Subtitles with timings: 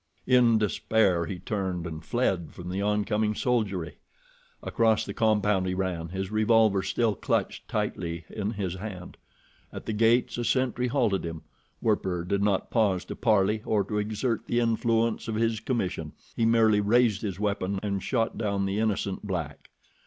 [0.25, 3.97] In despair, he turned and fled from the oncoming soldiery.
[4.63, 9.15] Across the compound he ran, his revolver still clutched tightly in his hand.
[9.71, 11.43] At the gates a sentry halted him.
[11.83, 16.81] Werper did not pause to parley or to exert the influence of his commission—he merely
[16.81, 19.69] raised his weapon and shot down the innocent black.